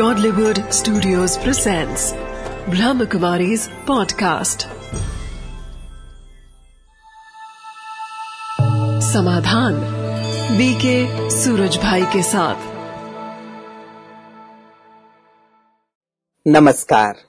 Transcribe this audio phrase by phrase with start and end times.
[0.00, 2.12] Godlywood Studios presents
[2.74, 4.62] Brahmakumari's podcast.
[9.08, 9.74] समाधान
[10.58, 10.94] BK
[11.30, 12.56] Suraj भाई के साथ
[16.46, 17.22] नमस्कार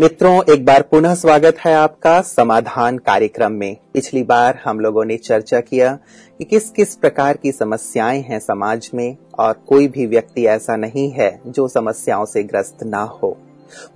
[0.00, 5.16] मित्रों, एक बार पुनः स्वागत है आपका समाधान कार्यक्रम में। पिछली बार हम लोगों ने
[5.16, 5.98] चर्चा किया
[6.38, 11.10] कि किस किस प्रकार की समस्याएँ हैं समाज में, और कोई भी व्यक्ति ऐसा नहीं
[11.10, 13.36] है जो समस्याओं से ग्रस्त ना हो।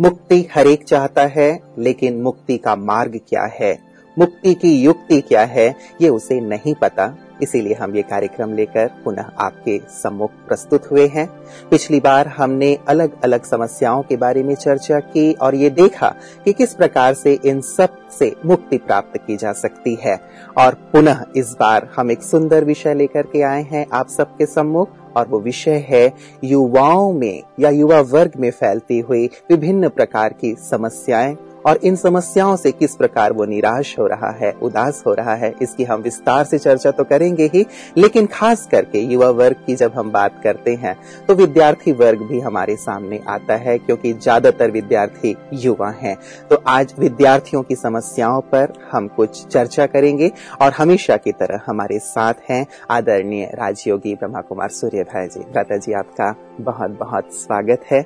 [0.01, 3.79] मुक्ति हरेक चाहता है, लेकिन मुक्ति का मार्ग क्या है?
[4.19, 9.31] मुक्ति की युक्ति क्या है, ये उसे नहीं पता। इसीलिए हम ये कार्यक्रम लेकर पुनः
[9.39, 11.27] आपके सम्मुख प्रस्तुत हुए हैं।
[11.71, 16.53] पिछली बार हमने अलग अलग समस्याओं के बारे में चर्चा की और ये देखा कि
[16.53, 20.21] किस प्रकार से इन सबसे मुक्ति प्राप्त की जा सकती है।
[20.59, 24.89] और पुनः इस बार हम एक सुंदर विषय लेकर के आए हैं आप सबके सम्मुख।
[25.17, 26.13] और वो विषय है
[26.45, 32.57] युवाओं में या युवा वर्ग में फैलती हुई विभिन्न प्रकार की समस्याएँ। और इन समस्याओं
[32.57, 36.45] से किस प्रकार वो निराश हो रहा है, उदास हो रहा है, इसकी हम विस्तार
[36.45, 37.65] से चर्चा तो करेंगे ही,
[37.97, 42.41] लेकिन खास करके युवा वर्ग की जब हम बात करते हैं तो विद्यार्थी वर्ग भी
[42.41, 46.17] हमारे सामने आता है, क्योंकि ज़्यादातर विद्यार्थी युवा हैं।
[46.51, 50.31] तो आज विद्यार्थियों की समस्याओं पर हम कुछ चर्चा करेंगे
[50.63, 55.77] और हमेशा की तरह हमारे साथ हैं आदरणीय राजयोगी ब्रह्मा कुमार सूर्य भाई जी। भ्राता
[55.77, 58.01] जी, आपका बहुत बहुत स्वागत है।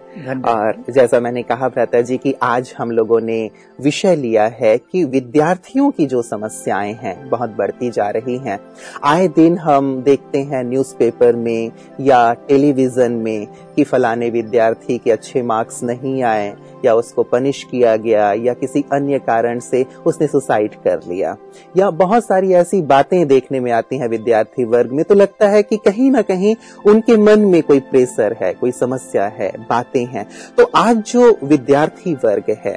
[0.45, 3.39] और जैसा मैंने कहा भ्राता जी की आज हम लोगों ने
[3.81, 8.59] विषय लिया है कि विद्यार्थियों की जो समस्याएँ हैं बहुत बढ़ती जा रही हैं।
[9.05, 13.47] आए दिन हम देखते हैं न्यूज़पेपर में या टेलीविज़न में
[13.77, 18.85] कि फलाने विद्यार्थी के अच्छे मार्क्स नहीं आए या उसको पनिश किया गया या किसी
[18.93, 21.37] अन्य कारण से उसने सुसाइड कर लिया।
[21.77, 25.63] या बहुत सारी ऐसी बातें देखने में आती हैं विद्यार्थी वर्ग में तो लगता है
[25.63, 26.55] कि कहीं ना कहीं
[26.87, 30.27] उनके मन में कोई प्रेशर है। कोई समस्या है बातें हैं
[30.59, 32.77] तो आज जो विद्यार्थी वर्ग है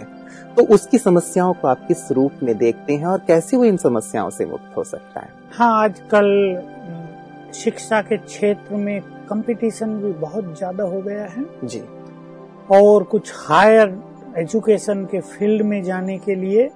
[0.58, 4.30] तो उसकी समस्याओं को आप किस रूप में देखते हैं और कैसे वो इन समस्याओं
[4.30, 5.30] से मुक्त हो सकता है?
[5.54, 6.28] हाँ आजकल
[7.54, 11.82] शिक्षा के क्षेत्र में कंपटीशन भी बहुत ज़्यादा हो गया है। जी।
[12.72, 13.98] और कुछ हायर
[14.38, 16.70] एजुकेशन के फ़ील्ड में जाने के लिए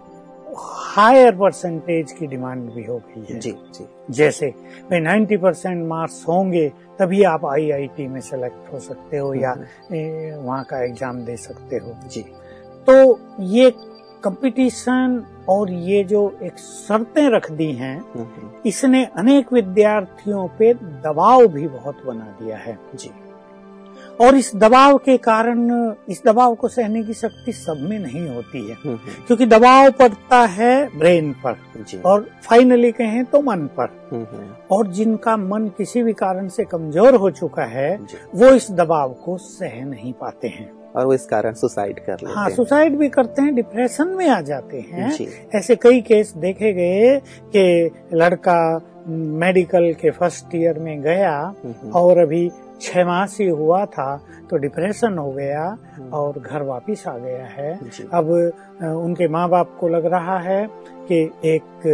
[0.91, 4.47] हायर परसेंटेज की डिमांड भी हो गई है। जी जी। जैसे
[4.89, 6.67] भाई नाइन्टी परसेंट मार्क्स होंगे
[6.99, 9.53] तभी आप आईआईटी में सेलेक्ट हो सकते हो या
[10.37, 12.21] वहाँ का एग्ज़ाम दे सकते हो। जी।
[12.87, 13.19] तो
[13.53, 13.69] ये
[14.23, 21.47] कंपटीशन और ये जो एक शर्तें रख दी हैं हम्म, इसने अनेक विद्यार्थियों पे दबाव
[21.47, 23.11] भी बहुत बना दिया है। जी।
[24.21, 25.69] और इस दबाव के कारण
[26.09, 30.39] इस दबाव को सहने की शक्ति सब में नहीं होती है। हम्म, क्योंकि दबाव पड़ता
[30.47, 36.03] है ब्रेन पर और फाइनली कहें तो मन पर। हम्म, हम्म, और जिनका मन किसी
[36.03, 37.95] भी कारण से कमज़ोर हो चुका है
[38.35, 42.33] वो इस दबाव को सह नहीं पाते हैं। और वो इस कारण सुसाइड कर लेते
[42.33, 45.11] हाँ सुसाइड भी करते हैं डिप्रेशन में आ जाते हैं।
[45.55, 47.19] ऐसे कई केस देखे गए
[47.55, 48.59] कि लड़का
[49.07, 51.31] मेडिकल के फ़र्स्ट ईयर में गया
[51.95, 52.49] और अभी
[52.81, 54.05] छह मास ही हुआ था
[54.49, 55.65] तो डिप्रेशन हो गया
[56.13, 57.73] और घर वापिस आ गया है।
[58.13, 58.29] अब
[59.03, 60.65] उनके माँ बाप को लग रहा है
[61.11, 61.85] कि एक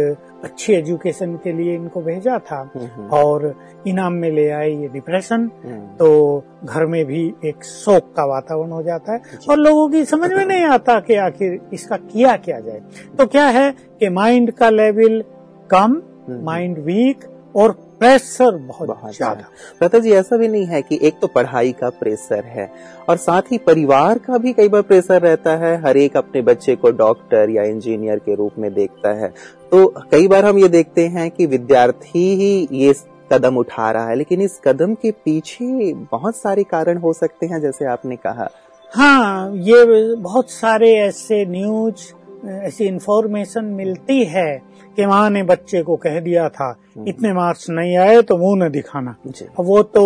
[0.44, 3.54] अच्छी एजुकेशन के लिए इनको भेजा था हम्म, हम्म, और
[3.86, 8.70] इनाम में ले आए ये डिप्रेशन हम्म, तो घर में भी एक शोक का वातावरण
[8.72, 9.20] हो जाता है
[9.50, 12.80] और लोगों की समझ में नहीं आता कि आखिर इसका किया क्या जाए।
[13.18, 13.70] तो क्या है
[14.00, 15.22] कि माइंड का लेवल
[15.70, 17.24] कम हम्म, माइंड वीक
[17.56, 21.26] और प्रेशर बहुत बहुत ज़्यादा। ज़्यादा। प्रता जी ऐसा भी नहीं है कि एक तो
[21.26, 22.70] पढ़ाई का प्रेशर है
[23.08, 26.76] और साथ ही परिवार का भी कई बार प्रेशर रहता है। हर एक अपने बच्चे
[26.76, 29.28] को डॉक्टर या इंजीनियर के रूप में देखता है।
[29.72, 32.94] तो कई बार हम ये देखते हैं कि विद्यार्थी ही ये
[33.30, 37.60] कदम उठा रहा है लेकिन इस कदम के पीछे बहुत सारे कारण हो सकते हैं
[37.60, 38.48] जैसे आपने कहा।
[38.92, 42.12] हाँ ये बहुत सारे ऐसे न्यूज़
[42.46, 44.50] ऐसी इंफॉर्मेशन मिलती है
[44.98, 46.68] कि माँ ने बच्चे को कह दिया था
[47.08, 49.14] इतने मार्क्स नहीं आए तो मुँह न दिखाना।
[49.60, 50.04] वो तो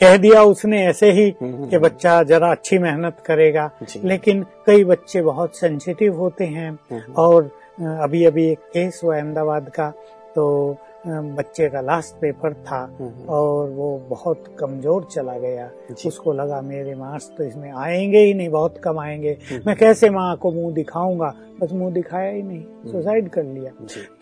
[0.00, 3.70] कह दिया उसने ऐसे ही हम्म, कि बच्चा जरा अच्छी मेहनत करेगा।
[4.04, 7.50] लेकिन कई बच्चे बहुत सेंसिटिव होते हैं हम्म, और
[8.02, 9.88] अभी अभी एक केस हुआ अहमदाबाद का
[10.34, 10.44] तो
[11.06, 15.68] बच्चे का लास्ट पेपर था हम्म, और वो बहुत कमज़ोर चला गया।
[16.06, 20.36] उसको लगा मेरे मार्क्स तो इसमें आएँगे ही नहीं बहुत कम आएँगे। मैं कैसे माँ
[20.36, 21.32] को मुँह दिखाऊँगा?
[21.60, 23.70] बस मुँह दिखाया ही नहीं सुसाइड कर लिया।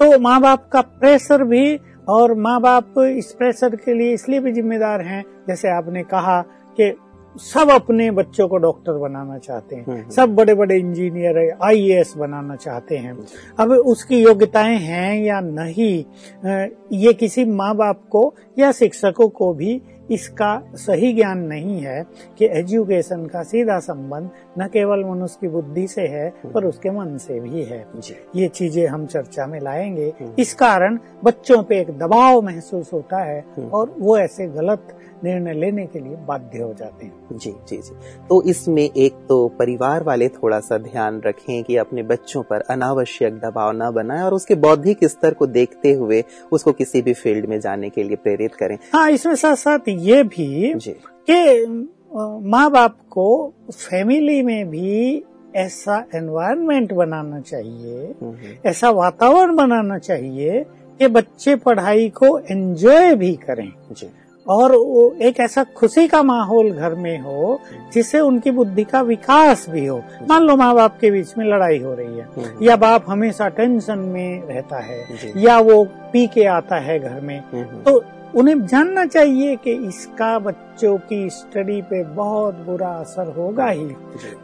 [0.01, 1.79] तो माँ बाप का प्रेशर भी
[2.09, 6.41] और माँ बाप इस प्रेशर के लिए इसलिए भी जिम्मेदार हैं जैसे आपने कहा
[6.77, 6.91] कि
[7.37, 12.57] सब अपने बच्चों को डॉक्टर बनाना चाहते हैं हम्म। सब बड़े बड़े इंजीनियर आईएएस बनाना
[12.57, 13.17] चाहते हैं
[13.59, 15.93] अब उसकी योग्यताएँ हैं या नहीं
[16.99, 19.81] ये किसी माँ बाप को या शिक्षकों को भी
[20.11, 22.03] इसका सही ज्ञान नहीं है
[22.39, 27.17] कि एजुकेशन का सीधा संबंध न केवल मनुष्य की बुद्धि से है पर उसके मन
[27.19, 27.85] से भी है
[28.37, 33.23] ये चीज़ें हम चर्चा में लाएँगे हम्म। इस कारण बच्चों पे एक दबाव महसूस होता
[33.23, 37.51] है हम्म। और वो ऐसे गलत निर्णय लेने के लिए बाध्य हो जाते हैं। जी
[37.69, 37.95] जी जी।
[38.29, 43.39] तो इसमें एक तो परिवार वाले थोड़ा सा ध्यान रखें कि अपने बच्चों पर अनावश्यक
[43.41, 46.23] दबाव न बनाएँ और उसके बौद्धिक स्तर को देखते हुए
[46.53, 50.23] उसको किसी भी फ़ील्ड में जाने के लिए प्रेरित करें। हाँ इसमें साथ साथ ये
[50.25, 50.75] भी
[51.31, 51.65] कि
[52.45, 55.23] माँ बाप को फैमिली में भी
[55.57, 60.65] ऐसा एनवायरनमेंट बनाना चाहिए हम्म, हम्म, ऐसा वातावरण बनाना चाहिए
[61.01, 64.07] कि बच्चे पढ़ाई को एंजॉय भी करें। जी।
[64.51, 67.61] और वो एक ऐसा खुशी का माहौल घर में हो
[67.95, 69.99] जिससे उनकी बुद्धि का विकास भी हो।
[70.29, 73.49] मान लो माँ बाप के बीच में लड़ाई हो रही है हम्म, या बाप हमेशा
[73.59, 75.83] टेंशन में रहता है या वो
[76.13, 78.03] पी के आता है घर में हम्म, हम्म, तो
[78.35, 83.85] उन्हें जानना चाहिए कि इसका बच्चों की स्टडी पे बहुत बुरा असर होगा ही।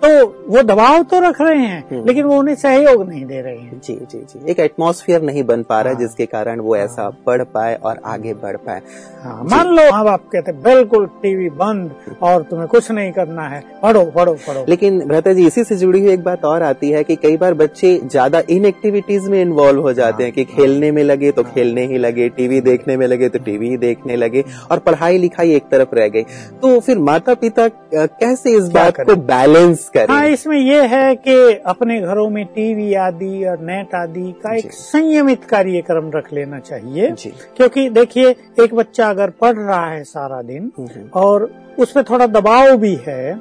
[0.02, 3.58] तो वो दबाव तो रख रहे हैं हम्म। लेकिन वो उन्हें सहयोग नहीं दे रहे
[3.58, 7.08] हैं। जी जी जी। एक एटमॉस्फेयर नहीं बन पा रहा हाँ। जिसके कारण वो ऐसा
[7.26, 8.82] पढ़ पाए और आगे बढ़ पाए।
[9.22, 11.90] हाँ, मान लो माँ बाप कहते बिल्कुल टीवी बंद
[12.22, 16.00] और तुम्हें कुछ नहीं करना है। पढ़ो पढ़ो पढ़ो। लेकिन भ्रता जी इसी से जुड़ी
[16.00, 19.80] हुई एक बात और आती है की कई बार बच्चे ज़्यादा इन एक्टिविटीज़ में इन्वॉल्व
[19.80, 23.28] हो जाते हैं की खेलने में लगे तो खेलने ही लगे टीवी देखने में लगे
[23.28, 26.22] तो टीवी ही देखने लगे और पढ़ाई लिखाई एक तरफ़ रह गई।
[26.62, 30.14] तो फिर माता पिता कैसे इस बात को बैलेंस करें?
[30.14, 31.36] हाँ इसमें यह है कि
[31.66, 37.10] अपने घरों में टीवी आदि और नेट आदि का एक संयमित कार्यक्रम रख लेना चाहिए।
[37.56, 42.02] क्योंकि देखिए एक बच्चा अगर पढ़ रहा है सारा दिन हम्म, हम्म, और उस पर
[42.02, 43.34] थोड़ा दबाव भी है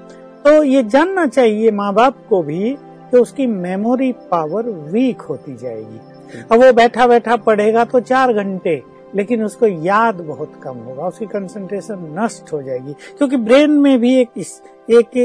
[0.45, 2.75] तो ये जानना चाहिए माँ बाप को भी
[3.11, 5.99] कि उसकी मेमोरी पावर वीक होती जाएगी।
[6.51, 8.75] अब वो बैठा बैठा पढ़ेगा तो चार घंटे
[9.15, 14.15] लेकिन उसको याद बहुत कम होगा उसकी कंसंट्रेशन नष्ट हो जाएगी। क्योंकि ब्रेन में भी
[14.21, 15.17] एक इस, एक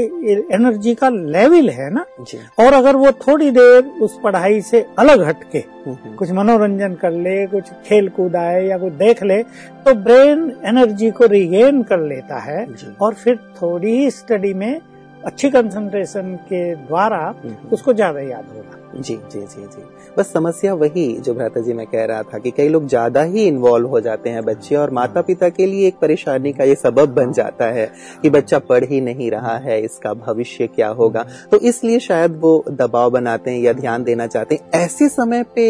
[0.53, 2.05] एनर्जी का लेवल है ना?
[2.21, 6.93] जी। और अगर वो थोड़ी देर उस पढ़ाई से अलग हटके हम्म, हम्म, कुछ मनोरंजन
[6.93, 9.41] कर ले कुछ खेल कूद आए या कुछ देख ले
[9.85, 12.65] तो ब्रेन एनर्जी को रिगेन कर लेता है
[13.01, 14.79] और फिर थोड़ी ही स्टडी में
[15.25, 19.83] अच्छी कंसंट्रेशन के द्वारा हम्म, उसको ज़्यादा याद होगा। जी जी जी जी।
[20.17, 23.45] बस समस्या वही जो भ्राता जी मैं कह रहा था कि कई लोग ज़्यादा ही
[23.47, 27.13] इन्वॉल्व हो जाते हैं बच्चे और माता पिता के लिए एक परेशानी का ये सबब
[27.13, 27.89] बन जाता है
[28.21, 32.63] कि बच्चा पढ़ ही नहीं रहा है इसका भविष्य क्या होगा। तो इसलिए शायद वो
[32.71, 35.67] दबाव बनाते हैं या ध्यान देना चाहते हैं। ऐसे समय पे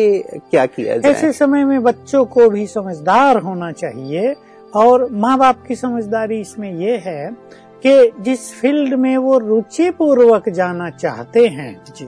[0.51, 1.12] क्या किया जाए?
[1.12, 4.35] ऐसे समय में बच्चों को भी समझदार होना चाहिए
[4.73, 7.31] और माँ बाप की समझदारी इसमें ये है
[7.85, 12.07] कि जिस फ़ील्ड में वो रुचि पूर्वक जाना चाहते हैं जी।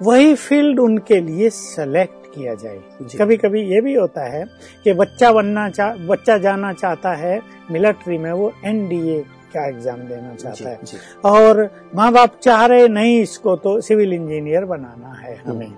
[0.00, 2.78] वही फ़ील्ड उनके लिए सेलेक्ट किया जाए।
[3.18, 4.44] कभी कभी ये भी होता है
[4.84, 9.20] कि बच्चा बनना चाह बच्चा जाना चाहता है मिलिट्री में वो एनडीए
[9.54, 10.78] का एग्ज़ाम देना चाहता है।
[11.24, 15.76] और माँ बाप चाह रहे नहीं इसको तो सिविल इंजीनियर बनाना है हमें। हम्म,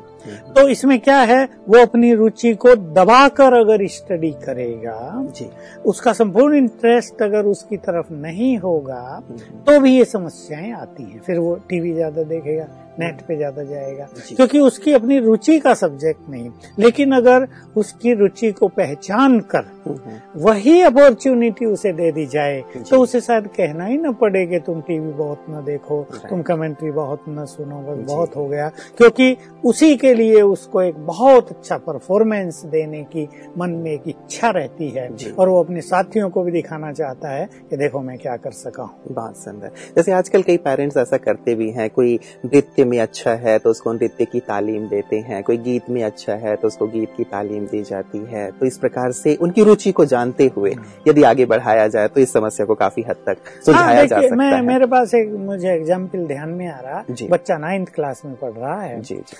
[0.55, 1.43] तो इसमें क्या है?
[1.69, 4.99] वो अपनी रुचि को दबाकर अगर स्टडी करेगा
[5.37, 5.49] जी।
[5.87, 11.21] उसका संपूर्ण इंटरेस्ट अगर उसकी तरफ़ नहीं होगा हम्म, तो भी ये समस्याएँ आती हैं।
[11.21, 12.67] फिर वो टीवी ज़्यादा देखेगा
[13.01, 17.47] नेट पे ज़्यादा जाएगा। क्योंकि उसकी अपनी रुचि का सब्जेक्ट नहीं लेकिन अगर
[17.77, 23.21] उसकी रुचि को पहचान कर हम्म, हम्म, वही अपॉर्चुनिटी उसे दे दी जाए तो उसे
[23.21, 27.45] शायद कहना ही न पड़े कि तुम टीवी बहुत न देखो तुम कमेंट्री बहुत न
[27.47, 33.03] सुनो बस बहुत हो गया। क्योंकि उसी के लिए उसको एक बहुत अच्छा परफॉर्मेंस देने
[33.07, 37.31] की मन में एक इच्छा रहती है। और वो अपने साथियों को भी दिखाना चाहता
[37.31, 41.17] है कि देखो मैं क्या कर सका हूँ। बहुत सुंदर। जैसे आजकल कई पेरेंट्स ऐसा
[41.19, 45.43] करते भी हैं कोई नृत्य में अच्छा है तो उसको नृत्य की तालीम देते हैं
[45.43, 48.79] कोई गीत में अच्छा है तो उसको गीत की तालीम दी जाती है। तो इस
[48.79, 50.75] प्रकार से उनकी रुचि को जानते हुए
[51.09, 54.37] यदि आगे बढ़ाया जाए तो इस समस्या को काफ़ी हद तक हाँ सुलझाया जा सकता
[54.37, 58.35] मैं है। मेरे पास एक मुझे एग्ज़ाम्पल ध्यान में आ रहा। बच्चा नाइन्थ क्लास में
[58.37, 59.37] पढ़ रहा है। जी जी।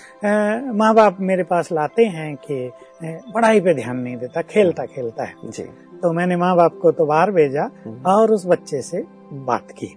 [0.73, 2.71] माँ बाप मेरे पास लाते हैं कि
[3.03, 5.63] पढ़ाई पे ध्यान नहीं देता खेलता खेलता है। जी।
[6.01, 9.95] तो मैंने माँ बाप को तो बाहर भेजा हम्म। और उस बच्चे से बात की।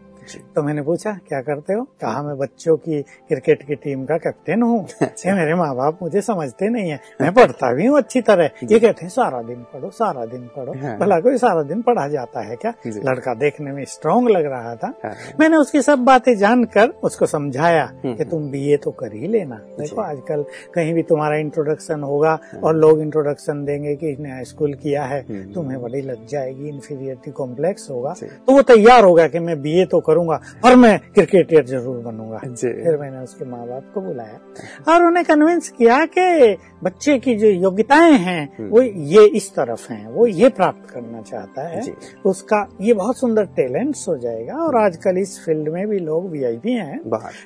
[0.55, 1.83] तो मैंने पूछा क्या करते हो?
[2.01, 6.21] कहा मैं बच्चों की क्रिकेट की टीम का कैप्टन हूँ। ये मेरे माँ बाप मुझे
[6.21, 9.91] समझते नहीं है। मैं पढ़ता भी हूँ अच्छी तरह। ये कहते हैं सारा दिन पढ़ो
[9.91, 12.73] सारा दिन पढ़ो। हाँ। भला कोई सारा दिन पढ़ा जाता है क्या?
[12.87, 17.85] लड़का देखने में स्ट्रांग लग रहा था। हाँ, मैंने उसकी सब बातें जानकर उसको समझाया
[18.05, 22.39] हम्म। कि तुम बीए तो कर ही लेना। देखो। आजकल कहीं भी तुम्हारा इंट्रोडक्शन होगा
[22.65, 26.69] और लोग इंट्रोडक्शन देंगे कि इसने हाई स्कूल किया है। हम्म। तुम्हें बड़ी लग जाएगी
[26.69, 31.65] इन्फीरियरिटी कॉम्प्लेक्स होगा। तो वो तैयार होगा कि मैं बीए तो करूँगा और मैं क्रिकेटर
[31.67, 37.19] ज़रूर बनूँगा। फिर मैंने उसके माँ बाप को बुलाया और उन्हें कन्विंस किया कि बच्चे
[37.19, 41.67] की जो योग्यताएँ हैं हम्म। वो ये इस तरफ़ हैं वो ये प्राप्त करना चाहता
[41.69, 41.83] है
[42.27, 46.73] उसका ये बहुत सुंदर टैलेंट्स हो जाएगा और आजकल इस फ़ील्ड में भी लोग वीआईपी
[46.73, 46.99] हैं।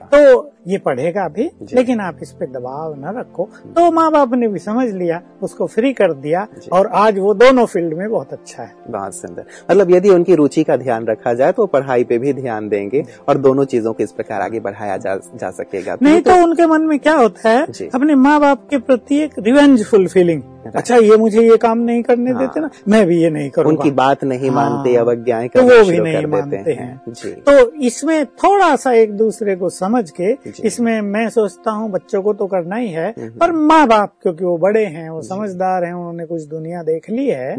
[0.05, 4.49] तो ये पढ़ेगा भी लेकिन आप इस पे दबाव न रखो। तो माँ बाप ने
[4.49, 8.63] भी समझ लिया उसको फ्री कर दिया और आज वो दोनों फ़ील्ड में बहुत अच्छा
[8.63, 12.33] है। बहुत सुंदर। मतलब यदि उनकी रुचि का ध्यान रखा जाए तो पढ़ाई पे भी
[12.33, 16.31] ध्यान देंगे और दोनों चीज़ों को इस प्रकार आगे बढ़ाया जा, जा सकेगा। नहीं तो
[16.31, 17.67] तो उनके मन में क्या होता है?
[17.95, 20.43] अपने माँ बाप के प्रति एक रिवेंजफुल फीलिंग
[20.77, 23.77] अच्छा ये मुझे ये काम नहीं करने हाँ। देते ना मैं भी ये नहीं करूँगा
[23.77, 27.71] उनकी बात नहीं हाँ। मानते अवज्ञाएँ तो वो भी नहीं मानते हैं हैं। जी तो
[27.83, 30.33] इसमें थोड़ा सा एक दूसरे को समझ के
[30.67, 34.57] इसमें मैं सोचता हूँ बच्चों को तो करना ही है। पर माँ बाप क्योंकि वो
[34.59, 37.55] बड़े हैं वो समझदार हैं उन्होंने कुछ दुनिया देख ली है।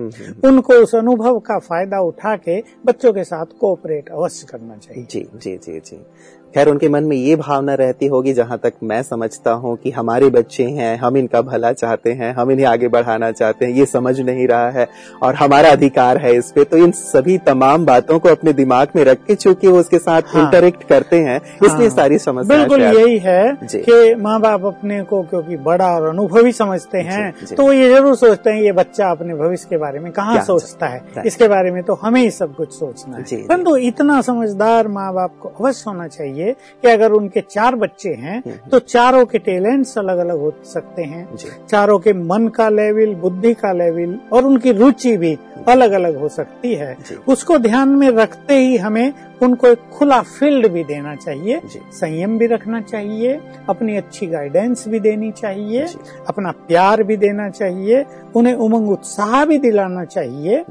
[0.46, 5.28] उनको उस अनुभव का फ़ायदा उठा के बच्चों के साथ कोऑपरेट अवश्य करना चाहिए जी
[5.36, 6.06] जी जी जी
[6.56, 10.30] खैर उनके मन में ये भावना रहती होगी जहाँ तक मैं समझता हूँ कि हमारे
[10.30, 14.20] बच्चे हैं हम इनका भला चाहते हैं हम इन्हें आगे बढ़ाना चाहते हैं ये समझ
[14.20, 14.88] नहीं रहा है
[15.24, 19.04] और हमारा अधिकार है इस पे तो इन सभी तमाम बातों को अपने दिमाग में
[19.04, 22.82] रख के चूँकि वो उसके साथ हाँ। इंटरेक्ट करते हैं हाँ, इसलिए। सारी समस्या बिल्कुल
[22.82, 27.72] यही है। कि माँ बाप अपने को क्योंकि बड़ा और अनुभवी समझते हैं। तो वो
[27.74, 31.48] ये ज़रूर सोचते हैं ये बच्चा अपने भविष्य के बारे में कहाँ सोचता है इसके
[31.48, 35.54] बारे में तो हमें ही सब कुछ सोचना है परंतु इतना समझदार माँ बाप को
[35.60, 40.18] अवश्य होना चाहिए कि अगर उनके चार बच्चे हैं हम्म। तो चारों के टैलेंट्स अलग
[40.18, 41.36] अलग हो सकते हैं।
[41.70, 45.38] चारों के मन का लेवल बुद्धि का लेवल और उनकी रुचि भी
[45.68, 46.98] अलग अलग हो सकती है।
[47.28, 51.62] उसको ध्यान में रखते ही हमें उनको एक खुला फ़ील्ड भी देना चाहिए
[51.94, 53.40] संयम भी रखना चाहिए
[53.70, 55.86] अपनी अच्छी गाइडेंस भी देनी चाहिए
[56.28, 60.64] अपना प्यार भी देना चाहिए उन्हें उमंग उत्साह भी दिलाना चाहिए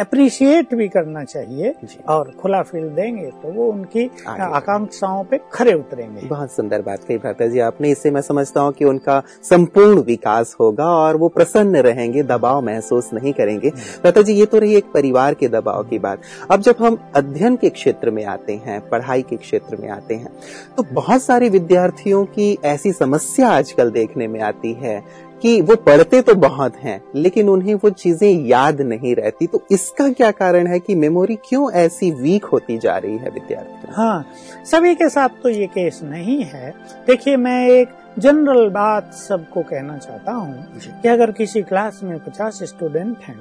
[0.00, 1.74] अप्रिशिएट भी करना चाहिए
[2.08, 7.16] और खुला फ़ील्ड देंगे तो वो उनकी आकांक्षाओं पे खरे उतरेंगे। बहुत सुंदर बात कही
[7.18, 11.76] भ्राता जी आपने इससे मैं समझता हूँ कि उनका संपूर्ण विकास होगा और वो प्रसन्न
[11.82, 15.98] रहेंगे दबाव महसूस नहीं करेंगे। भ्राता जी ये तो रही एक परिवार के दबाव की
[15.98, 20.14] बात। अब जब हम अध्ययन के क्षेत्र में आते हैं पढ़ाई के क्षेत्र में आते
[20.14, 20.32] हैं।
[20.76, 25.02] तो बहुत सारे विद्यार्थियों की ऐसी समस्या आजकल देखने में आती है
[25.42, 30.08] कि वो पढ़ते तो बहुत हैं लेकिन उन्हें वो चीज़ें याद नहीं रहती। तो इसका
[30.10, 34.24] क्या कारण है कि मेमोरी क्यों ऐसी वीक होती जा रही है विद्यार्थी हाँ
[34.66, 36.70] सभी के साथ तो ये केस नहीं है।
[37.06, 42.62] देखिए मैं एक जनरल बात सबको कहना चाहता हूँ। कि अगर किसी क्लास में पचास
[42.62, 43.38] स्टूडेंट हैं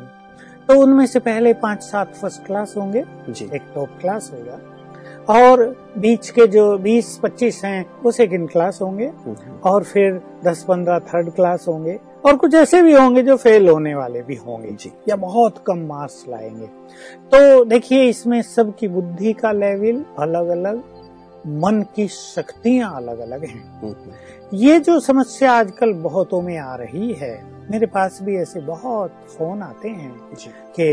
[0.71, 4.59] तो उनमें से पहले पाँच सात फ़र्स्ट क्लास होंगे। जी। एक टॉप क्लास होगा।
[5.29, 11.29] और बीच के जो 20-25 हैं वो सेकंड क्लास होंगे। हम्म, और फिर 10-15 थर्ड
[11.29, 15.15] क्लास होंगे। और कुछ ऐसे भी होंगे जो फेल होने वाले भी होंगे जी। या
[15.15, 16.65] बहुत कम मार्क्स लाएँगे।
[17.33, 20.75] तो देखिए इसमें सबकी बुद्धि का लेवल अलग अलग
[21.47, 23.95] मन की शक्तियाँ अलग अलग हैं। हम्म,
[24.53, 29.61] ये जो समस्या आजकल बहुतों में आ रही है मेरे पास भी ऐसे बहुत फ़ोन
[29.61, 30.11] आते हैं
[30.79, 30.87] कि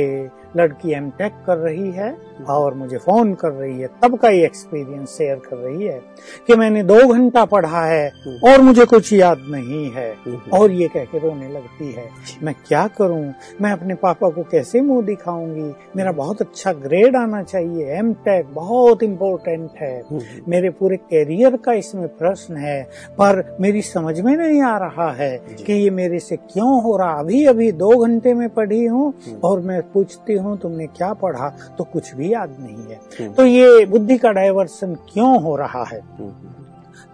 [0.57, 2.11] लड़की एम टेक कर रही है
[2.51, 6.01] और मुझे फ़ोन कर रही है तब का ये एक्सपीरियंस शेयर कर रही है
[6.47, 8.11] कि मैंने दो घंटा पढ़ा है
[8.45, 12.09] और मुझे कुछ याद नहीं है हम्म, और ये कह के रोने लगती है
[12.43, 13.33] मैं क्या करूँ?
[13.63, 15.73] मैं अपने पापा को कैसे मुँह दिखाऊँगी?
[15.97, 21.57] मेरा बहुत अच्छा ग्रेड आना चाहिए एम टेक बहुत इम्पोर्टेंट है। हम्म, मेरे पूरे कैरियर
[21.57, 22.83] का इसमें प्रश्न है
[23.21, 27.13] पर मेरी समझ में नहीं आ रहा है। कि ये मेरे से क्यों हो रहा?
[27.13, 29.13] अभी अभी दो घंटे में पढ़ी हूँ
[29.45, 31.49] और मैं पूछती हूँ तुमने क्या पढ़ा?
[31.79, 35.85] तो कुछ भी याद नहीं है। हम्म, तो ये बुद्धि का डाइवर्सन क्यों हो रहा
[35.85, 36.01] है?
[36.19, 36.31] हम्म,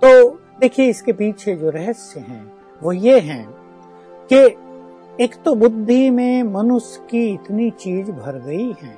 [0.03, 0.29] तो
[0.61, 2.45] देखिए इसके पीछे जो रहस्य हैं
[2.83, 3.47] वो ये हैं
[4.33, 4.45] कि
[5.25, 8.95] एक तो बुद्धि में मनुष्य की इतनी चीज़ भर गई है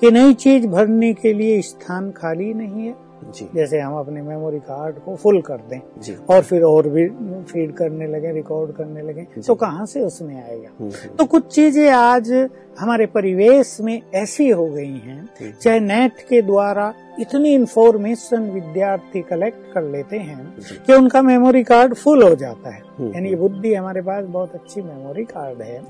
[0.00, 4.58] कि नई चीज़ भरने के लिए स्थान खाली नहीं है। जी। जैसे हम अपने मेमोरी
[4.58, 7.06] कार्ड को फुल कर दें जी। और फिर और भी
[7.52, 10.68] फ़ीड करने लगे रिकॉर्ड करने लगे तो कहाँ से उसमें आएगा?
[10.80, 12.32] हम्म, हम्म, तो कुछ चीज़ें आज
[12.80, 19.72] हमारे परिवेश में ऐसी हो गई हैं चाहे नेट के द्वारा इतनी इंफॉर्मेशन विद्यार्थी कलेक्ट
[19.74, 20.54] कर लेते हैं
[20.86, 24.82] कि उनका मेमोरी कार्ड फुल हो जाता है। हम्म, यानी बुद्धि हमारे पास बहुत अच्छी
[24.82, 25.82] मेमोरी कार्ड है।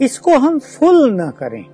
[0.00, 1.64] इसको हम फुल न करें।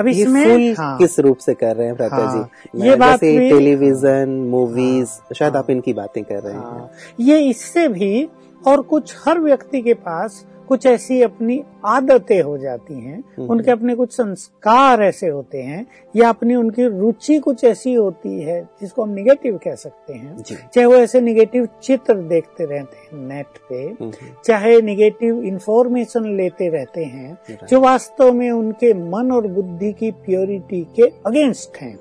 [0.00, 2.96] अब ये इसमें फुल हाँ, किस रूप से कर रहे हैं भ्राता हाँ, जी ये
[2.96, 7.86] बात टेलीविज़न मूवीज़ हाँ, शायद हाँ। आप इनकी बातें कर रहे हैं। हाँ, ये इससे
[7.88, 8.28] भी
[8.62, 13.70] और कुछ हर व्यक्ति के पास कुछ ऐसी अपनी आदतें हो जाती हैं हम्म। उनके
[13.70, 15.84] अपने कुछ संस्कार ऐसे होते हैं
[16.16, 20.86] या अपनी उनकी रुचि कुछ ऐसी होती है जिसको हम निगेटिव कह सकते हैं। चाहे
[20.86, 24.10] वो ऐसे निगेटिव चित्र देखते रहते हैं नेट पे हम्म,
[24.44, 30.80] चाहे निगेटिव इंफॉर्मेशन लेते रहते हैं जो वास्तव में उनके मन और बुद्धि की प्योरिटी
[30.96, 31.96] के अगेंस्ट हैं।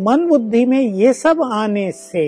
[0.00, 2.24] मन बुद्धि में ये सब आने से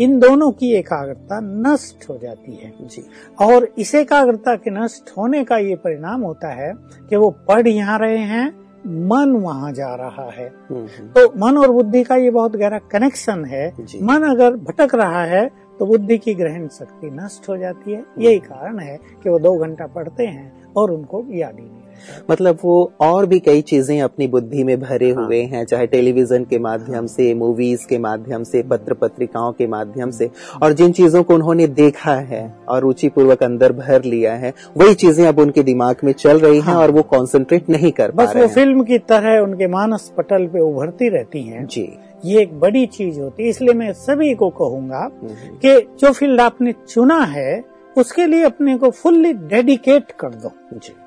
[0.00, 3.02] इन दोनों की एकाग्रता नष्ट हो जाती है। जी।
[3.42, 6.72] और इस एकाग्रता के नष्ट होने का ये परिणाम होता है
[7.10, 8.48] कि वो पढ़ यहाँ रहे हैं
[8.86, 12.78] मन वहाँ जा रहा है। हम्म, हम्म, तो मन और बुद्धि का ये बहुत गहरा
[12.78, 13.72] कनेक्शन है।
[14.02, 15.48] मन अगर भटक रहा है
[15.78, 19.56] तो बुद्धि की ग्रहण शक्ति नष्ट हो जाती है। यही कारण है कि वो दो
[19.58, 21.82] घंटा पढ़ते हैं और उनको याद ही नहीं
[22.30, 26.44] मतलब वो और भी कई चीज़ें अपनी बुद्धि में भरे हाँ। हुए हैं चाहे टेलीविज़न
[26.44, 30.30] के माध्यम से मूवीज़ के माध्यम से पत्र पत्रिकाओं के माध्यम से।
[30.62, 34.94] और जिन चीज़ों को उन्होंने देखा है और रुचि पूर्वक अंदर भर लिया है वही
[34.94, 38.36] चीज़ें अब उनके दिमाग में चल रही हैं हाँ। और वो कॉन्सेंट्रेट नहीं कर बस
[38.36, 41.88] वो फ़िल्म की तरह उनके मानस पटल पे उभरती रहती है। जी।
[42.24, 46.40] ये एक बड़ी चीज़ होती है इसलिए मैं सभी को कहूँगा हम्म, कि जो फ़ील्ड
[46.40, 47.62] आपने चुना है
[47.96, 50.52] उसके लिए अपने को फुल्ली डेडिकेट कर दो।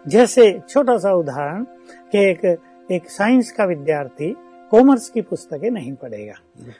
[0.07, 1.63] जैसे छोटा सा उदाहरण
[2.11, 4.35] कि एक एक साइंस का विद्यार्थी
[4.71, 6.33] कॉमर्स की पुस्तकें नहीं पढ़ेगा।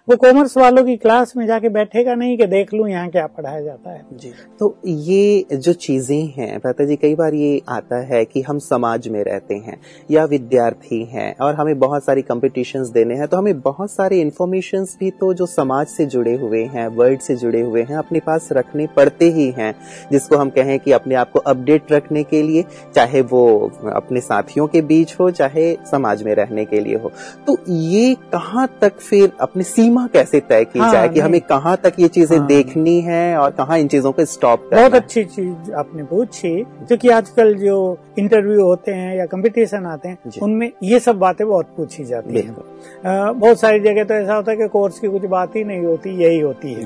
[0.09, 3.61] वो कॉमर्स वालों की क्लास में जाके बैठेगा नहीं कि देख लूँ यहाँ क्या पढ़ाया
[3.61, 8.23] जाता है। जी। तो ये जो चीज़ें हैं भ्राता जी, कई बार ये आता है
[8.25, 9.79] कि हम समाज में रहते हैं
[10.11, 14.85] या विद्यार्थी हैं और हमें बहुत सारी कॉम्पिटिशन्स देने हैं तो हमें बहुत सारे इंफॉर्मेशन
[14.99, 18.47] भी तो जो समाज से जुड़े हुए हैं वर्ल्ड से जुड़े हुए हैं, अपने पास
[18.51, 19.73] रखने पड़ते ही हैं,
[20.11, 22.63] जिसको हम कहें कि अपने आप को अपडेट रखने के लिए,
[22.95, 23.41] चाहे वो
[23.93, 27.11] अपने साथियों के बीच हो, चाहे समाज में रहने के लिए हो।
[27.47, 31.75] तो ये कहाँ तक फिर अपनी सीमा कैसे तय की हाँ, जाए कि हमें कहाँ
[31.83, 35.23] तक ये चीज़ें हाँ। देखनी है और कहाँ इन चीज़ों को स्टॉप करना बहुत अच्छी
[35.25, 36.53] चीज़ आपने पूछी
[36.87, 37.77] क्योंकि आजकल जो
[38.19, 42.53] इंटरव्यू होते हैं या कंपटीशन आते हैं उनमें ये सब बातें बहुत पूछी जाती है।
[43.33, 46.15] बहुत सारी जगह तो ऐसा होता है कि कोर्स की कुछ बात ही नहीं होती
[46.23, 46.85] यही होती है।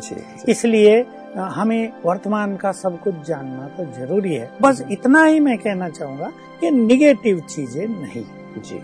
[0.49, 5.89] इसलिए हमें वर्तमान का सब कुछ जानना तो ज़रूरी है। बस इतना ही मैं कहना
[5.89, 8.23] चाहूँगा कि निगेटिव चीज़ें नहीं।
[8.61, 8.81] जी।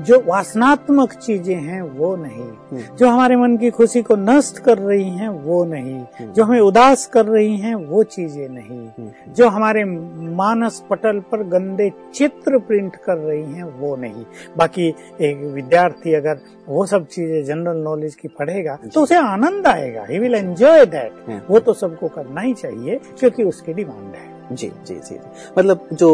[0.00, 4.78] जो वासनात्मक चीज़ें हैं वो नहीं। हम्म, जो हमारे मन की खुशी को नष्ट कर
[4.78, 9.48] रही हैं वो नहीं। जो हमें उदास कर रही हैं वो चीज़ें नहीं। हम्म, जो
[9.48, 14.24] हमारे मानस पटल पर गंदे चित्र प्रिंट कर रही हैं वो नहीं।
[14.56, 14.88] बाकी
[15.20, 20.18] एक विद्यार्थी अगर वो सब चीज़ें जनरल नॉलेज की पढ़ेगा तो उसे आनंद आएगा। He
[20.18, 21.40] will enjoy that hmm.
[21.48, 25.18] वो तो सबको करना ही चाहिए क्योंकि उसकी डिमांड है। जी जी जी।
[25.58, 26.10] मतलब जो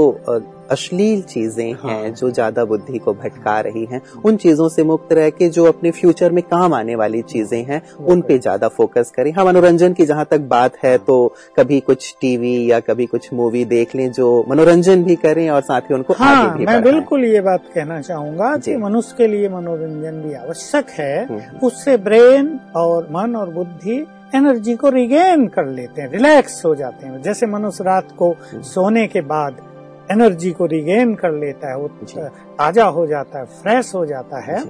[0.70, 5.12] अश्लील चीज़ें हैं हाँ। जो ज़्यादा बुद्धि को भटका रही हैं उन चीज़ों से मुक्त
[5.12, 9.12] रह के जो अपने फ्यूचर में काम आने वाली चीज़ें हैं उन पे ज़्यादा फोकस
[9.16, 11.16] करें हाँ मनोरंजन की जहाँ तक बात है तो
[11.56, 15.80] कभी कुछ टीवी या कभी कुछ मूवी देख लें जो मनोरंजन भी करें और साथ
[15.80, 19.48] ही उनको हाँ आगे भी मैं बिल्कुल ये बात कहना चाहूँगा। कि मनुष्य के लिए
[19.48, 25.66] मनोरंजन भी आवश्यक है हम्म। उससे ब्रेन और मन और बुद्धि एनर्जी को रिगेन कर
[25.66, 29.56] लेते हैं रिलैक्स हो जाते हैं जैसे मनुष्य रात को सोने के बाद
[30.10, 31.88] एनर्जी को रिगेन कर लेता है वो।
[32.58, 34.62] ताज़ा हो जाता है फ्रेश हो जाता है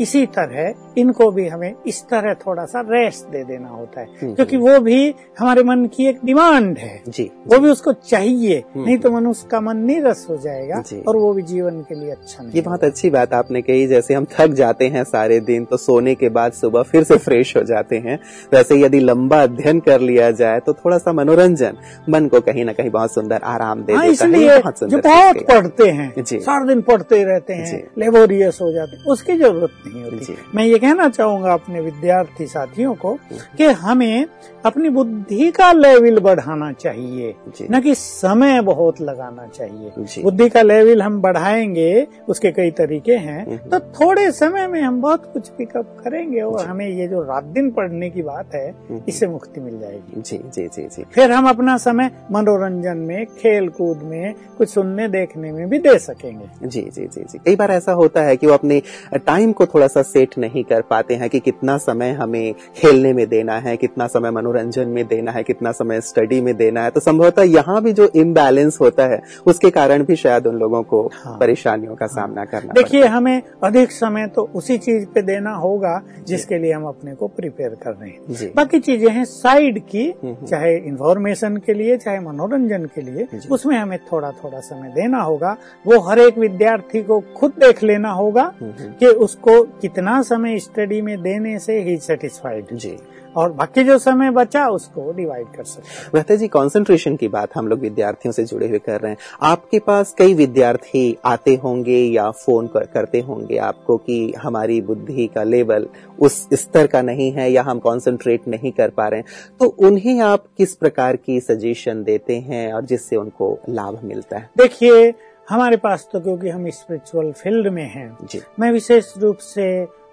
[0.00, 4.56] इसी तरह इनको भी हमें इस तरह थोड़ा सा रेस्ट दे देना होता है। क्योंकि
[4.56, 8.96] वो भी हमारे मन की एक डिमांड है। जी। वो भी उसको चाहिए हम्म। नहीं
[8.98, 12.52] तो मनुष्य का मन नीरस हो जाएगा और वो भी जीवन के लिए अच्छा नहीं
[12.54, 16.14] ये बहुत अच्छी बात आपने कही जैसे हम थक जाते हैं सारे दिन तो सोने
[16.14, 18.18] के बाद सुबह फिर से फ्रेश हो जाते हैं।
[18.52, 21.76] वैसे यदि लंबा अध्ययन कर लिया जाए तो थोड़ा सा मनोरंजन
[22.08, 25.88] मन को कहीं ना कहीं बहुत सुंदर आराम दे हाँ इसलिए बहुत जो बहुत पढ़ते
[25.90, 30.36] हैं। सारा दिन पढ़ते ही रहते हैं लेबोरियस हो जाते हैं। उसकी ज़रूरत नहीं होती।
[30.54, 33.14] मैं ये कहना चाहूँगा अपने विद्यार्थी साथियों को
[33.58, 34.26] कि हमें
[34.66, 37.34] अपनी बुद्धि का लेवल बढ़ाना चाहिए
[37.70, 43.44] न कि समय बहुत लगाना चाहिए। बुद्धि का लेवल हम बढ़ाएँगे उसके कई तरीके हैं
[43.46, 47.44] हम्म। तो थोड़े समय में हम बहुत कुछ पिकअप करेंगे और हमें ये जो रात
[47.44, 51.32] दिन पढ़ने की बात है हम्म। इससे मुक्ति मिल जाएगी। जी जी जी जी। फिर
[51.32, 56.68] हम अपना समय मनोरंजन में खेल कूद में कुछ सुनने देखने में भी दे सकेंगे।
[56.68, 58.80] जी जी जी। जी कई बार ऐसा होता है कि वो अपने
[59.26, 63.26] टाइम को थोड़ा सा सेट नहीं कर पाते हैं कि कितना समय हमें खेलने में
[63.28, 67.00] देना है कितना समय मनोरंजन में देना है कितना समय स्टडी में देना है। तो
[67.00, 71.36] संभवतः यहाँ भी जो इम्बैलेंस होता है उसके कारण भी शायद उन लोगों को हाँ।
[71.38, 76.00] परेशानियों का हाँ, सामना करना देखिए हमें अधिक समय तो उसी चीज़ पे देना होगा
[76.26, 80.46] जिसके लिए हम अपने को प्रिपेयर कर रहे हैं। बाकी चीज़ें हैं साइड की हम्म।
[80.46, 85.56] चाहे इन्फॉर्मेशन के लिए चाहे मनोरंजन के लिए उसमें हमें थोड़ा थोड़ा समय देना होगा।
[85.86, 90.58] वो हर एक विद्यार्थी को खुद देख लेना होगा हम्म, हम्म। कि उसको कितना समय
[90.58, 92.96] स्टडी में देने से ही। सेटिस्फाइड जी।
[93.36, 97.68] और बाकी जो समय बचा उसको डिवाइड कर सकते रहते जी कंसंट्रेशन की बात हम
[97.68, 102.30] लोग विद्यार्थियों से जुड़े हुए कर रहे हैं। आपके पास कई विद्यार्थी आते होंगे या
[102.30, 105.88] फ़ोन कर, करते होंगे आपको कि हमारी बुद्धि का लेवल
[106.20, 109.26] उस स्तर का नहीं है या हम कंसंट्रेट नहीं कर पा रहे हैं।
[109.60, 114.50] तो उन्हें आप किस प्रकार की सजेशन देते हैं और जिससे उनको लाभ मिलता है?
[114.58, 115.14] देखिए
[115.50, 118.16] हमारे पास तो क्योंकि हम स्पिरिचुअल फ़ील्ड में हैं
[118.60, 119.66] मैं विशेष रूप से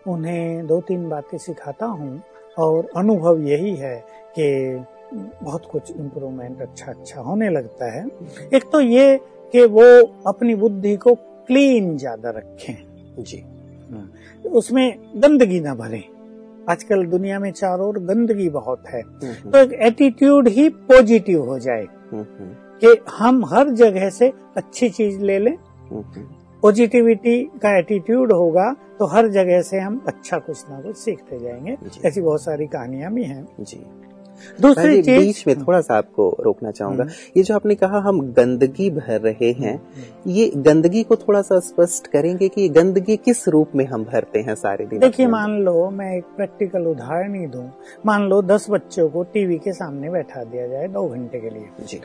[0.07, 2.21] उन्हें दो तीन बातें सिखाता हूँ
[2.57, 3.95] और अनुभव यही है
[4.39, 4.85] कि
[5.43, 8.05] बहुत कुछ इम्प्रूवमेंट अच्छा अच्छा होने लगता है।
[8.53, 9.17] एक तो ये
[9.53, 9.85] कि वो
[10.27, 11.15] अपनी बुद्धि को
[11.47, 13.43] क्लीन ज़्यादा रखें। जी।
[14.49, 16.03] उसमें गंदगी ना भरें।
[16.69, 21.59] आजकल दुनिया में चारों ओर गंदगी बहुत है। हम्म, तो एक एटीट्यूड ही पॉजिटिव हो
[21.59, 26.27] जाए। हम्म, हम्म, कि हम हर जगह से अच्छी चीज़ ले लें। हम्म, हम्म,
[26.63, 31.77] पॉजिटिविटी का एटीट्यूड होगा तो हर जगह से हम अच्छा कुछ ना कुछ सीखते जाएँगे।
[32.05, 33.85] ऐसी बहुत सारी कहानियाँ भी हैं। जी।
[34.61, 37.05] दूसरी चीज़ बीच में थोड़ा सा आपको रोकना चाहूँगा।
[37.37, 39.75] ये जो आपने कहा हम गंदगी भर रहे हैं
[40.27, 44.55] ये गंदगी को थोड़ा सा स्पष्ट करेंगे कि गंदगी किस रूप में हम भरते हैं
[44.55, 47.69] सारे दिन देखिए मान लो मैं एक प्रैक्टिकल उदाहरण ही दूँ।
[48.05, 51.69] मान लो दस बच्चों को टीवी के सामने बैठा दिया जाए दो घंटे के लिए।
[51.85, 52.01] जी।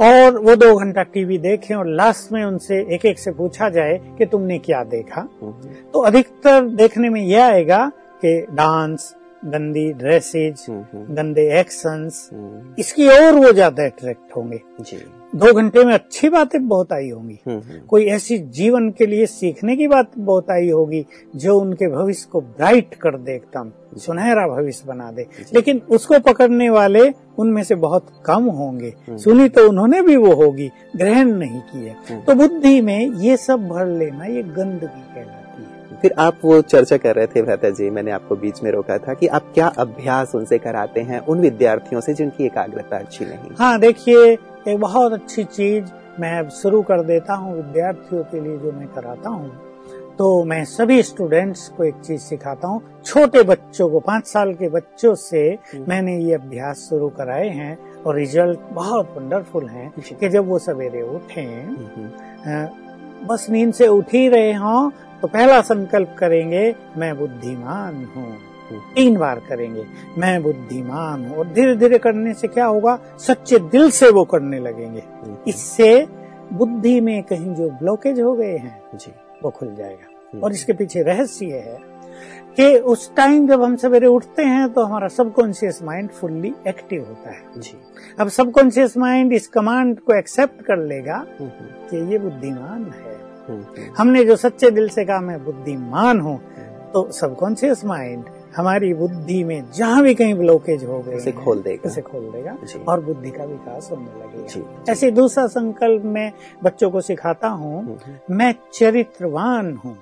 [0.00, 4.00] और वो दो घंटा टीवी देखें और लास्ट में उनसे एक एक से पूछा जाए
[4.18, 5.52] कि तुमने क्या देखा। हम्म,
[5.92, 7.92] तो अधिकतर देखने में यह आएगा
[8.24, 14.60] कि डांस गंदी ड्रेसेज हम्म, हम्म, गंदे एक्शंस हम्म, इसकी ओर वो ज़्यादा अट्रैक्ट होंगे।
[14.80, 14.96] जी।
[15.34, 17.38] दो घंटे में अच्छी बातें बहुत आई होंगी।
[17.88, 21.04] कोई ऐसी जीवन के लिए सीखने की बात बहुत आई होगी
[21.36, 26.70] जो उनके भविष्य को ब्राइट कर दे एकदम सुनहरा भविष्य बना दे। लेकिन उसको पकड़ने
[26.70, 31.86] वाले उनमें से बहुत कम होंगे। सुनी तो उन्होंने भी वो होगी ग्रहण नहीं की
[31.86, 35.39] है तो बुद्धि में ये सब भर लेना ये गंदगी कहलाती है।
[36.02, 39.14] फिर आप वो चर्चा कर रहे थे भ्राता जी मैंने आपको बीच में रोका था
[39.14, 43.78] कि आप क्या अभ्यास उनसे कराते हैं उन विद्यार्थियों से जिनकी एकाग्रता अच्छी नहीं हाँ?
[43.78, 44.32] देखिए
[44.68, 48.88] एक बहुत अच्छी चीज़ मैं अब शुरू कर देता हूँ विद्यार्थियों के लिए जो मैं
[48.88, 49.50] कराता हूँ।
[50.18, 54.68] तो मैं सभी स्टूडेंट्स को एक चीज़ सिखाता हूँ छोटे बच्चों को पाँच साल के
[54.68, 55.42] बच्चों से
[55.88, 61.02] मैंने ये अभ्यास शुरू कराए हैं और रिज़ल्ट बहुत वंडरफुल हैं कि जब वो सवेरे
[61.14, 64.90] उठें हम्म, बस नींद से उठ ही रहे हों
[65.22, 68.36] तो पहला संकल्प करेंगे मैं बुद्धिमान हूँ।
[68.94, 69.84] तीन बार करेंगे
[70.18, 72.98] मैं बुद्धिमान हूँ। और धीरे धीरे करने से क्या होगा?
[73.18, 75.02] सच्चे दिल से वो करने लगेंगे।
[75.48, 76.06] इससे
[76.52, 79.12] बुद्धि में कहीं जो ब्लॉकेज हो गए हैं जी।
[79.44, 81.78] वो खुल जाएगा। और इसके पीछे रहस्य ये है
[82.56, 87.30] कि उस टाइम जब हम सवेरे उठते हैं तो हमारा सबकॉन्शियस माइंड फुल्ली एक्टिव होता
[87.30, 87.78] है। जी।
[88.20, 93.19] अब सबकॉन्शियस माइंड इस कमांड को एक्सेप्ट कर लेगा हम्म, हम्म, कि ये बुद्धिमान है।
[93.98, 96.40] हमने जो सच्चे दिल से कहा मैं बुद्धिमान हूँ।
[96.92, 98.24] तो सबकॉन्शियस माइंड
[98.56, 102.56] हमारी बुद्धि में जहाँ भी कहीं ब्लॉकेज हो गए उसे खोल देगा। उसे खोल देगा
[102.88, 106.32] और बुद्धि का विकास होने लगेगा। ऐसे दूसरा संकल्प मैं
[106.64, 109.98] बच्चों को सिखाता हूँ हम्म, हम्म, मैं चरित्रवान हूँ।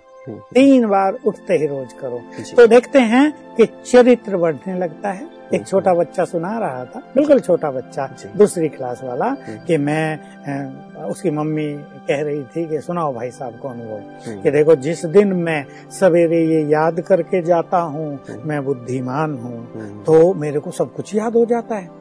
[0.54, 2.20] तीन बार उठते ही रोज करो।
[2.56, 7.38] तो देखते हैं कि चरित्र बढ़ने लगता है। एक छोटा बच्चा सुना रहा था बिल्कुल
[7.40, 9.28] छोटा बच्चा दूसरी क्लास वाला।
[9.66, 11.66] कि मैं उसकी मम्मी
[12.08, 15.64] कह रही थी कि सुनाओ भाई साहब को अनुभव हम्म, कि देखो जिस दिन मैं
[16.00, 21.36] सवेरे ये याद करके जाता हूँ। मैं बुद्धिमान हूँ तो मेरे को सब कुछ याद
[21.36, 21.96] हो जाता है।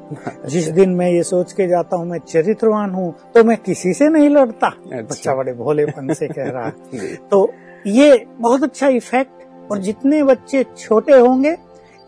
[0.50, 4.10] जिस दिन मैं ये सोच के जाता हूँ मैं चरित्रवान हूँ तो मैं किसी से
[4.10, 6.70] नहीं लड़ता। बच्चा बड़े भोलेपन से कह रहा
[7.32, 7.46] तो
[7.88, 11.56] ये बहुत अच्छा इफ़ेक्ट और जितने बच्चे छोटे होंगे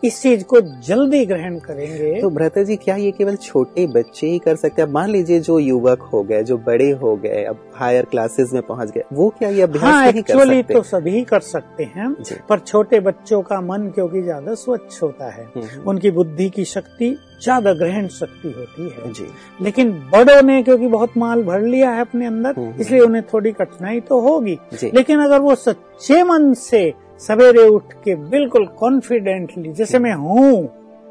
[0.02, 4.38] इस चीज़ को जल्दी ग्रहण करेंगे। तो भ्रता जी क्या ये केवल छोटे बच्चे ही
[4.38, 4.88] कर सकते हैं?
[4.88, 8.90] मान लीजिए जो युवक हो गए जो बड़े हो गए अब हायर क्लासेस में पहुँच
[8.90, 10.74] गए वो क्या ये अभ्यास हाँ नहीं कर सकते?
[10.74, 12.14] तो सभी कर सकते हैं
[12.48, 17.16] पर छोटे बच्चों का मन क्योंकि ज़्यादा स्वच्छ होता है हम्म, उनकी बुद्धि की शक्ति
[17.42, 19.26] ज़्यादा ग्रहण शक्ति होती है। जी।
[19.60, 23.52] लेकिन बड़ों ने क्योंकि बहुत माल भर लिया है अपने अंदर हम्म। इसलिए उन्हें थोड़ी
[23.52, 26.82] कठिनाई तो होगी लेकिन अगर वो सच्चे मन से
[27.20, 30.52] सवेरे उठ के बिल्कुल कॉन्फिडेंटली जैसे मैं हूँ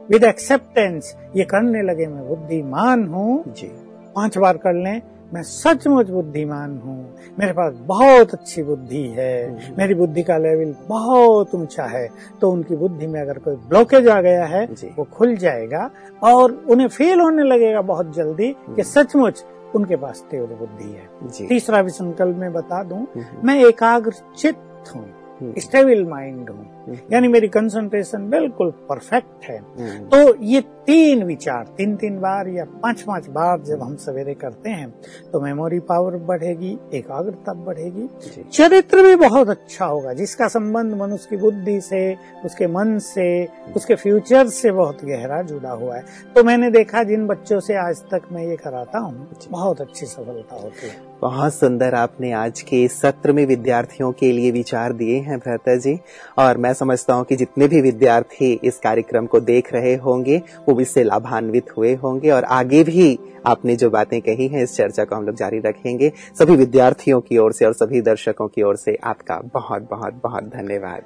[0.09, 3.67] विद एक्सेप्टेंस ये करने लगे मैं बुद्धिमान हूँ। जी।
[4.15, 5.01] पाँच बार कर लें
[5.33, 11.53] मैं सचमुच बुद्धिमान हूँ। मेरे पास बहुत अच्छी बुद्धि है। मेरी बुद्धि का लेवल बहुत
[11.55, 12.07] ऊँचा है।
[12.41, 14.65] तो उनकी बुद्धि में अगर कोई ब्लॉकेज आ गया है
[14.97, 15.89] वो खुल जाएगा
[16.23, 19.43] और उन्हें फील होने लगेगा बहुत जल्दी कि सचमुच
[19.75, 24.95] उनके पास तीव्र बुद्धि है। तीसरा भी संकल्प में बता दूँ हम्म, मैं एकाग्र चित्त
[24.95, 25.05] हूँ।
[25.41, 26.78] स्टेबल माइंड हूँ हम्म,
[27.11, 32.63] यानी मेरी कंसंट्रेशन बिल्कुल परफेक्ट है। हम्म, तो ये तीन विचार तीन तीन बार या
[32.83, 34.89] पाँच पाँच बार जब हम सवेरे करते हैं
[35.31, 38.07] तो मेमोरी पावर बढ़ेगी एकाग्रता बढ़ेगी।
[38.51, 42.01] चरित्र भी बहुत अच्छा होगा जिसका संबंध मनुष्य की बुद्धि से
[42.45, 43.27] उसके मन से
[43.75, 46.03] उसके फ्यूचर से बहुत गहरा जुड़ा हुआ है।
[46.35, 50.55] तो मैंने देखा जिन बच्चों से आज तक मैं ये कराता हूँ बहुत अच्छी सफलता
[50.55, 55.37] होती है। बहुत सुंदर आपने आज के सत्र में विद्यार्थियों के लिए विचार दिए हैं
[55.39, 55.97] भ्राता जी
[56.39, 60.79] और मैं समझता हूँ कि जितने भी विद्यार्थी इस कार्यक्रम को देख रहे होंगे वो
[60.81, 63.07] इससे लाभान्वित हुए होंगे और आगे भी
[63.45, 67.37] आपने जो बातें कही हैं इस चर्चा को हम लोग जारी रखेंगे। सभी विद्यार्थियों की
[67.37, 71.01] ओर से और सभी दर्शकों की ओर से आपका बहुत बहुत बहुत धन्यवाद।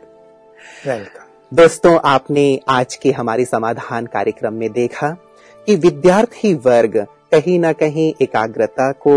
[0.87, 5.15] वेलकम दोस्तों आपने आज के हमारी समाधान कार्यक्रम में देखा
[5.67, 6.97] कि विद्यार्थी वर्ग
[7.31, 9.15] कहीं ना कहीं एकाग्रता को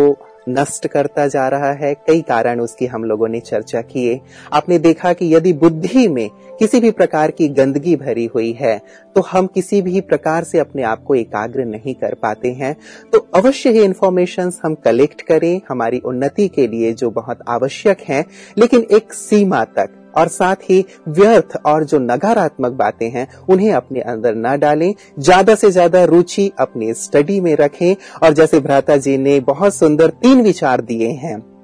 [0.48, 4.20] नष्ट करता जा रहा है। कई कारण उसकी हम लोगों ने चर्चा किए।
[4.52, 6.28] आपने देखा कि यदि बुद्धि में
[6.58, 8.78] किसी भी प्रकार की गंदगी भरी हुई है
[9.16, 12.74] तो हम किसी भी प्रकार से अपने आप को एकाग्र नहीं कर पाते हैं।
[13.12, 18.24] तो अवश्य ही इन्फॉर्मेशन हम कलेक्ट करें। हमारी उन्नति के लिए जो बहुत आवश्यक है,
[18.58, 24.00] लेकिन एक सीमा तक और साथ ही व्यर्थ और जो नकारात्मक बातें हैं, उन्हें अपने
[24.00, 29.18] अंदर न डालें। ज़्यादा से ज़्यादा रुचि अपने स्टडी में रखें। और जैसे भ्राता जी
[29.18, 31.55] ने बहुत सुंदर तीन विचार दिए हैं।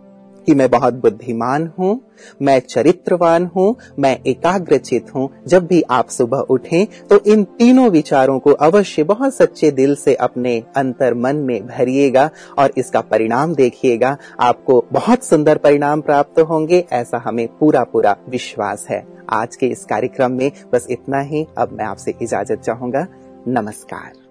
[0.46, 2.00] कि मैं बहुत बुद्धिमान हूँ,
[2.42, 8.38] मैं चरित्रवान हूँ, मैं एकाग्रचित हूँ। जब भी आप सुबह उठें तो इन तीनों विचारों
[8.38, 12.28] को अवश्य बहुत सच्चे दिल से अपने अंतर मन में भरिएगा
[12.58, 18.86] और इसका परिणाम देखिएगा। आपको बहुत सुंदर परिणाम प्राप्त होंगे, ऐसा हमें पूरा पूरा विश्वास
[18.90, 23.06] है। आज के इस कार्यक्रम में बस इतना ही। अब मैं आपसे इजाज़त चाहूँगा।
[23.48, 24.21] नमस्कार।